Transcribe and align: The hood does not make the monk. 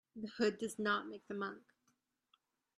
The 0.15 0.27
hood 0.29 0.57
does 0.57 0.79
not 0.79 1.07
make 1.07 1.27
the 1.27 1.35
monk. 1.35 1.61